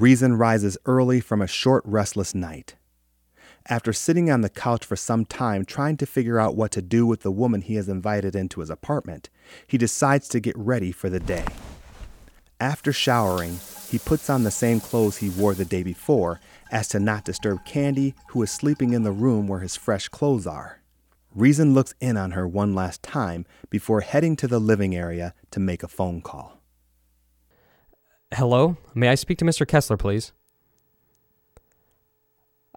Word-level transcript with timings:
Rezin 0.00 0.34
rises 0.34 0.76
early 0.84 1.20
from 1.20 1.40
a 1.40 1.46
short, 1.46 1.82
restless 1.86 2.34
night. 2.34 2.74
After 3.66 3.94
sitting 3.94 4.30
on 4.30 4.42
the 4.42 4.50
couch 4.50 4.84
for 4.84 4.94
some 4.94 5.24
time 5.24 5.64
trying 5.64 5.96
to 5.96 6.06
figure 6.06 6.38
out 6.38 6.54
what 6.54 6.70
to 6.72 6.82
do 6.82 7.06
with 7.06 7.22
the 7.22 7.32
woman 7.32 7.62
he 7.62 7.76
has 7.76 7.88
invited 7.88 8.36
into 8.36 8.60
his 8.60 8.68
apartment, 8.68 9.30
he 9.66 9.78
decides 9.78 10.28
to 10.28 10.40
get 10.40 10.54
ready 10.58 10.92
for 10.92 11.08
the 11.08 11.18
day. 11.18 11.46
After 12.60 12.92
showering, 12.92 13.58
he 13.88 13.98
puts 13.98 14.28
on 14.28 14.44
the 14.44 14.50
same 14.50 14.80
clothes 14.80 15.16
he 15.16 15.30
wore 15.30 15.54
the 15.54 15.64
day 15.64 15.82
before 15.82 16.40
as 16.70 16.88
to 16.88 17.00
not 17.00 17.24
disturb 17.24 17.64
Candy, 17.64 18.14
who 18.28 18.42
is 18.42 18.50
sleeping 18.50 18.92
in 18.92 19.02
the 19.02 19.12
room 19.12 19.48
where 19.48 19.60
his 19.60 19.76
fresh 19.76 20.08
clothes 20.08 20.46
are. 20.46 20.82
Rezin 21.34 21.72
looks 21.72 21.94
in 22.00 22.18
on 22.18 22.32
her 22.32 22.46
one 22.46 22.74
last 22.74 23.02
time 23.02 23.46
before 23.70 24.02
heading 24.02 24.36
to 24.36 24.46
the 24.46 24.60
living 24.60 24.94
area 24.94 25.32
to 25.52 25.58
make 25.58 25.82
a 25.82 25.88
phone 25.88 26.20
call. 26.20 26.55
Hello? 28.34 28.76
May 28.94 29.08
I 29.08 29.14
speak 29.14 29.38
to 29.38 29.44
Mr. 29.44 29.66
Kessler, 29.66 29.96
please? 29.96 30.32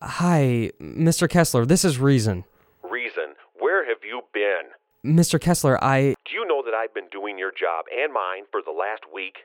Hi, 0.00 0.70
Mr. 0.80 1.28
Kessler, 1.28 1.66
this 1.66 1.84
is 1.84 1.98
Rezin. 1.98 2.44
Rezin, 2.82 3.34
where 3.58 3.88
have 3.88 3.98
you 4.04 4.22
been? 4.32 4.70
Mr. 5.04 5.40
Kessler, 5.40 5.82
I. 5.82 6.14
Do 6.24 6.34
you 6.34 6.46
know 6.46 6.62
that 6.64 6.74
I've 6.74 6.94
been 6.94 7.08
doing 7.10 7.38
your 7.38 7.50
job 7.50 7.86
and 7.96 8.12
mine 8.12 8.44
for 8.50 8.60
the 8.64 8.72
last 8.72 9.02
week? 9.12 9.38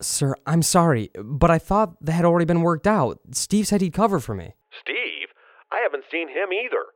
Sir, 0.00 0.34
I'm 0.46 0.62
sorry, 0.62 1.10
but 1.16 1.50
I 1.50 1.58
thought 1.58 2.04
that 2.04 2.12
had 2.12 2.24
already 2.24 2.44
been 2.44 2.62
worked 2.62 2.86
out. 2.86 3.20
Steve 3.32 3.66
said 3.66 3.80
he'd 3.80 3.92
cover 3.92 4.20
for 4.20 4.34
me. 4.34 4.54
Steve? 4.80 5.28
I 5.70 5.80
haven't 5.82 6.04
seen 6.10 6.28
him 6.28 6.52
either. 6.52 6.86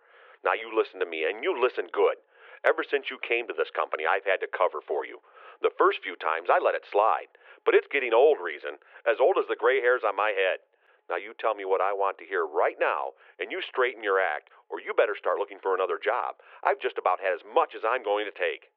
Now 0.45 0.53
you 0.55 0.71
listen 0.77 0.99
to 1.01 1.07
me, 1.07 1.25
and 1.29 1.43
you 1.45 1.55
listen 1.61 1.87
good. 1.93 2.17
Ever 2.63 2.87
since 2.87 3.11
you 3.11 3.19
came 3.19 3.51
to 3.51 3.57
this 3.59 3.75
company, 3.75 4.07
I've 4.07 4.27
had 4.27 4.39
to 4.41 4.51
cover 4.51 4.79
for 4.79 5.05
you. 5.05 5.19
The 5.63 5.75
first 5.75 5.99
few 6.03 6.15
times, 6.15 6.47
I 6.47 6.63
let 6.63 6.79
it 6.79 6.87
slide. 6.91 7.31
But 7.67 7.75
it's 7.75 7.91
getting 7.91 8.15
old, 8.15 8.39
Rezin. 8.39 8.79
As 9.07 9.19
old 9.19 9.39
as 9.39 9.47
the 9.51 9.59
gray 9.59 9.83
hairs 9.83 10.03
on 10.07 10.15
my 10.15 10.31
head. 10.35 10.63
Now 11.11 11.19
you 11.19 11.35
tell 11.35 11.55
me 11.55 11.67
what 11.67 11.83
I 11.83 11.93
want 11.93 12.19
to 12.19 12.25
hear 12.25 12.47
right 12.47 12.79
now, 12.79 13.19
and 13.39 13.51
you 13.51 13.61
straighten 13.67 14.03
your 14.03 14.23
act, 14.23 14.51
or 14.71 14.81
you 14.81 14.95
better 14.95 15.19
start 15.19 15.39
looking 15.39 15.59
for 15.61 15.75
another 15.75 15.99
job. 15.99 16.39
I've 16.63 16.81
just 16.81 16.99
about 16.99 17.19
had 17.19 17.35
as 17.35 17.43
much 17.43 17.75
as 17.75 17.83
I'm 17.83 18.07
going 18.07 18.27
to 18.27 18.35
take. 18.35 18.71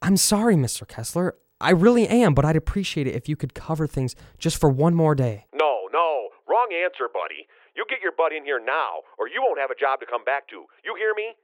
I'm 0.00 0.16
sorry, 0.16 0.54
Mr. 0.54 0.86
Kessler. 0.86 1.34
I 1.60 1.70
really 1.70 2.06
am, 2.06 2.34
but 2.34 2.44
I'd 2.44 2.56
appreciate 2.56 3.06
it 3.06 3.14
if 3.14 3.28
you 3.28 3.34
could 3.34 3.54
cover 3.54 3.86
things 3.86 4.14
just 4.38 4.60
for 4.60 4.68
one 4.68 4.94
more 4.94 5.14
day. 5.14 5.46
No, 5.54 5.88
no, 5.92 6.28
wrong 6.46 6.68
answer, 6.70 7.08
buddy. 7.12 7.48
You 7.74 7.84
get 7.88 8.00
your 8.02 8.12
butt 8.12 8.32
in 8.32 8.44
here 8.44 8.60
now, 8.60 9.02
or 9.18 9.26
you 9.28 9.42
won't 9.42 9.58
have 9.58 9.70
a 9.70 9.78
job 9.78 10.00
to 10.00 10.06
come 10.06 10.24
back 10.24 10.48
to. 10.48 10.64
You 10.84 10.94
hear 10.96 11.12
me? 11.14 11.34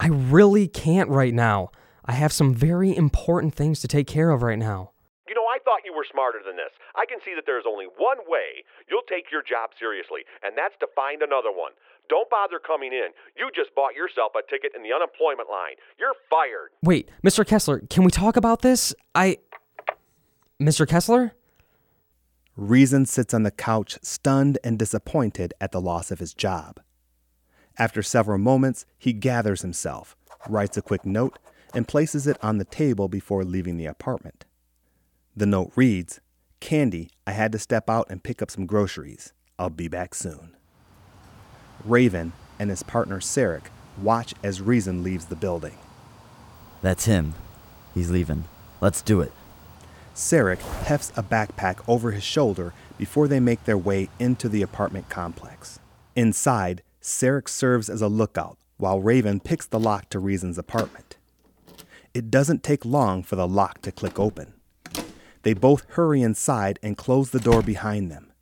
I 0.00 0.08
really 0.08 0.66
can't 0.66 1.10
right 1.10 1.34
now. 1.34 1.70
I 2.06 2.12
have 2.12 2.32
some 2.32 2.54
very 2.54 2.96
important 2.96 3.54
things 3.54 3.80
to 3.80 3.88
take 3.88 4.06
care 4.06 4.30
of 4.30 4.42
right 4.42 4.58
now. 4.58 4.92
You 5.28 5.34
know, 5.34 5.44
I 5.44 5.58
thought 5.62 5.84
you 5.84 5.92
were 5.94 6.06
smarter 6.10 6.40
than 6.44 6.56
this. 6.56 6.72
I 6.96 7.04
can 7.04 7.18
see 7.22 7.34
that 7.36 7.44
there's 7.44 7.68
only 7.68 7.84
one 7.98 8.16
way 8.26 8.64
you'll 8.88 9.06
take 9.06 9.30
your 9.30 9.42
job 9.42 9.70
seriously, 9.78 10.22
and 10.42 10.56
that's 10.56 10.74
to 10.80 10.88
find 10.96 11.20
another 11.20 11.52
one. 11.52 11.72
Don't 12.08 12.30
bother 12.30 12.58
coming 12.58 12.92
in. 12.94 13.12
You 13.36 13.50
just 13.54 13.74
bought 13.74 13.94
yourself 13.94 14.32
a 14.34 14.42
ticket 14.50 14.72
in 14.74 14.82
the 14.82 14.88
unemployment 14.92 15.50
line. 15.50 15.76
You're 16.00 16.16
fired. 16.30 16.70
Wait, 16.82 17.10
Mr. 17.22 17.46
Kessler, 17.46 17.80
can 17.90 18.02
we 18.02 18.10
talk 18.10 18.36
about 18.36 18.62
this? 18.62 18.94
I. 19.14 19.36
Mr. 20.60 20.88
Kessler? 20.88 21.34
Rezin 22.56 23.04
sits 23.04 23.34
on 23.34 23.42
the 23.42 23.50
couch, 23.50 23.98
stunned 24.02 24.58
and 24.64 24.78
disappointed 24.78 25.52
at 25.60 25.72
the 25.72 25.80
loss 25.80 26.10
of 26.10 26.18
his 26.18 26.32
job. 26.32 26.80
After 27.80 28.02
several 28.02 28.36
moments, 28.36 28.84
he 28.98 29.14
gathers 29.14 29.62
himself, 29.62 30.14
writes 30.46 30.76
a 30.76 30.82
quick 30.82 31.06
note, 31.06 31.38
and 31.72 31.88
places 31.88 32.26
it 32.26 32.36
on 32.42 32.58
the 32.58 32.66
table 32.66 33.08
before 33.08 33.42
leaving 33.42 33.78
the 33.78 33.86
apartment. 33.86 34.44
The 35.34 35.46
note 35.46 35.72
reads 35.76 36.20
Candy, 36.60 37.08
I 37.26 37.30
had 37.32 37.52
to 37.52 37.58
step 37.58 37.88
out 37.88 38.06
and 38.10 38.22
pick 38.22 38.42
up 38.42 38.50
some 38.50 38.66
groceries. 38.66 39.32
I'll 39.58 39.70
be 39.70 39.88
back 39.88 40.14
soon. 40.14 40.54
Raven 41.82 42.34
and 42.58 42.68
his 42.68 42.82
partner 42.82 43.18
Sarek 43.18 43.68
watch 43.96 44.34
as 44.42 44.60
Rezin 44.60 45.02
leaves 45.02 45.26
the 45.26 45.34
building. 45.36 45.78
That's 46.82 47.06
him. 47.06 47.32
He's 47.94 48.10
leaving. 48.10 48.44
Let's 48.82 49.00
do 49.00 49.22
it. 49.22 49.32
Sarek 50.14 50.60
hefts 50.82 51.12
a 51.16 51.22
backpack 51.22 51.82
over 51.88 52.10
his 52.10 52.24
shoulder 52.24 52.74
before 52.98 53.26
they 53.26 53.40
make 53.40 53.64
their 53.64 53.78
way 53.78 54.10
into 54.18 54.50
the 54.50 54.60
apartment 54.60 55.08
complex. 55.08 55.78
Inside, 56.14 56.82
Sarek 57.02 57.48
serves 57.48 57.88
as 57.88 58.02
a 58.02 58.08
lookout 58.08 58.58
while 58.76 59.00
Raven 59.00 59.40
picks 59.40 59.66
the 59.66 59.80
lock 59.80 60.08
to 60.10 60.18
Rezin's 60.18 60.58
apartment. 60.58 61.16
It 62.12 62.30
doesn't 62.30 62.62
take 62.62 62.84
long 62.84 63.22
for 63.22 63.36
the 63.36 63.46
lock 63.46 63.82
to 63.82 63.92
click 63.92 64.18
open. 64.18 64.54
They 65.42 65.54
both 65.54 65.84
hurry 65.90 66.22
inside 66.22 66.78
and 66.82 66.96
close 66.96 67.30
the 67.30 67.40
door 67.40 67.62
behind 67.62 68.10
them. 68.10 68.32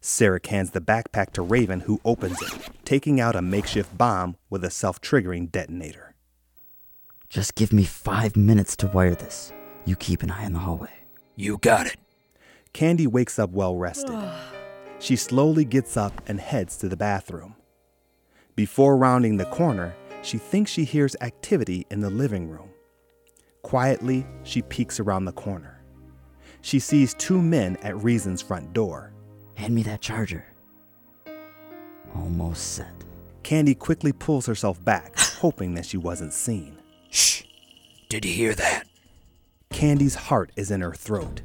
Sarek 0.00 0.46
hands 0.46 0.70
the 0.70 0.80
backpack 0.80 1.32
to 1.32 1.42
Raven, 1.42 1.80
who 1.80 2.00
opens 2.04 2.40
it, 2.40 2.52
taking 2.84 3.20
out 3.20 3.34
a 3.34 3.42
makeshift 3.42 3.98
bomb 3.98 4.36
with 4.48 4.64
a 4.64 4.70
self 4.70 5.00
triggering 5.00 5.50
detonator. 5.50 6.14
Just 7.28 7.56
give 7.56 7.72
me 7.72 7.84
five 7.84 8.36
minutes 8.36 8.76
to 8.76 8.86
wire 8.86 9.16
this. 9.16 9.52
You 9.84 9.96
keep 9.96 10.22
an 10.22 10.30
eye 10.30 10.44
on 10.44 10.52
the 10.52 10.60
hallway. 10.60 10.92
You 11.34 11.58
got 11.58 11.86
it. 11.86 11.96
Candy 12.72 13.06
wakes 13.06 13.38
up 13.38 13.50
well 13.50 13.76
rested. 13.76 14.16
she 15.00 15.16
slowly 15.16 15.64
gets 15.64 15.96
up 15.96 16.22
and 16.28 16.40
heads 16.40 16.76
to 16.78 16.88
the 16.88 16.96
bathroom. 16.96 17.56
Before 18.56 18.96
rounding 18.96 19.36
the 19.36 19.44
corner, 19.44 19.94
she 20.22 20.38
thinks 20.38 20.70
she 20.70 20.84
hears 20.84 21.14
activity 21.20 21.86
in 21.90 22.00
the 22.00 22.08
living 22.08 22.48
room. 22.48 22.70
Quietly, 23.60 24.26
she 24.44 24.62
peeks 24.62 24.98
around 24.98 25.26
the 25.26 25.32
corner. 25.32 25.84
She 26.62 26.78
sees 26.78 27.12
two 27.12 27.42
men 27.42 27.76
at 27.82 27.94
Rezin's 27.96 28.40
front 28.40 28.72
door. 28.72 29.12
Hand 29.56 29.74
me 29.74 29.82
that 29.82 30.00
charger. 30.00 30.46
Almost 32.14 32.72
set. 32.72 33.04
Candy 33.42 33.74
quickly 33.74 34.12
pulls 34.12 34.46
herself 34.46 34.82
back, 34.82 35.18
hoping 35.18 35.74
that 35.74 35.84
she 35.84 35.98
wasn't 35.98 36.32
seen. 36.32 36.78
Shh. 37.10 37.42
Did 38.08 38.24
you 38.24 38.32
hear 38.32 38.54
that? 38.54 38.88
Candy's 39.70 40.14
heart 40.14 40.50
is 40.56 40.70
in 40.70 40.80
her 40.80 40.94
throat. 40.94 41.42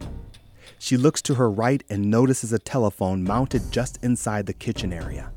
She 0.79 0.95
looks 0.95 1.21
to 1.23 1.35
her 1.35 1.51
right 1.51 1.83
and 1.89 2.09
notices 2.09 2.53
a 2.53 2.59
telephone 2.59 3.21
mounted 3.21 3.69
just 3.69 4.01
inside 4.01 4.45
the 4.45 4.53
kitchen 4.53 4.93
area. 4.93 5.33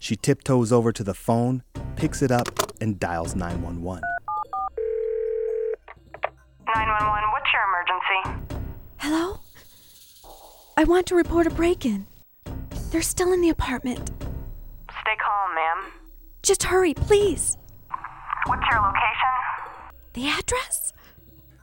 She 0.00 0.16
tiptoes 0.16 0.72
over 0.72 0.92
to 0.92 1.04
the 1.04 1.12
phone, 1.12 1.62
picks 1.94 2.22
it 2.22 2.32
up, 2.32 2.48
and 2.80 2.98
dials 2.98 3.36
911. 3.36 4.02
911, 6.66 7.30
what's 7.32 7.50
your 7.52 7.62
emergency? 7.68 8.64
Hello? 8.96 9.40
I 10.78 10.84
want 10.84 11.06
to 11.08 11.14
report 11.14 11.46
a 11.46 11.50
break 11.50 11.84
in. 11.84 12.06
They're 12.90 13.02
still 13.02 13.34
in 13.34 13.42
the 13.42 13.50
apartment. 13.50 14.10
Stay 15.02 15.16
calm, 15.22 15.54
ma'am. 15.54 15.92
Just 16.42 16.62
hurry, 16.62 16.94
please. 16.94 17.58
What's 18.46 18.64
your 18.70 18.80
location? 18.80 19.84
The 20.14 20.28
address? 20.28 20.94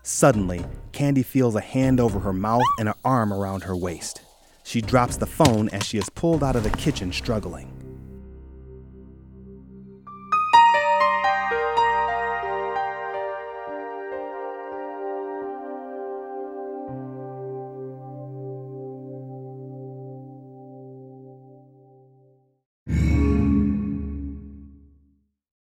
Suddenly, 0.04 0.64
Candy 0.92 1.24
feels 1.24 1.56
a 1.56 1.62
hand 1.62 2.00
over 2.00 2.20
her 2.20 2.34
mouth 2.34 2.62
and 2.78 2.88
an 2.88 2.96
arm 3.04 3.34
around 3.34 3.64
her 3.64 3.76
waist. 3.76 4.22
She 4.64 4.80
drops 4.80 5.18
the 5.18 5.26
phone 5.26 5.70
as 5.70 5.84
she 5.84 5.98
is 5.98 6.10
pulled 6.12 6.44
out 6.44 6.56
of 6.56 6.64
the 6.64 6.70
kitchen 6.70 7.12
struggling. 7.12 7.87